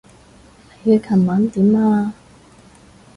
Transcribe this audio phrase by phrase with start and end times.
[0.81, 2.11] 你琴晚點啊？